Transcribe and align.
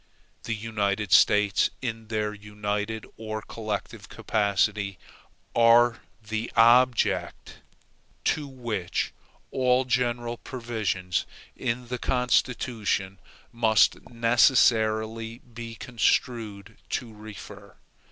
The 0.45 0.55
United 0.55 1.11
States, 1.11 1.69
in 1.79 2.07
their 2.07 2.33
united 2.33 3.05
or 3.17 3.43
collective 3.43 4.09
capacity, 4.09 4.97
are 5.55 6.01
the 6.27 6.51
OBJECT 6.55 7.57
to 8.23 8.47
which 8.47 9.13
all 9.51 9.85
general 9.85 10.37
provisions 10.37 11.27
in 11.55 11.89
the 11.89 11.99
Constitution 11.99 13.19
must 13.51 14.09
necessarily 14.09 15.37
be 15.53 15.75
construed 15.75 16.77
to 16.89 17.13
refer. 17.13 17.75